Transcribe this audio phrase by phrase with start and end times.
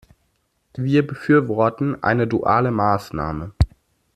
[0.75, 3.53] Wir befürworten eine duale Maßnahme.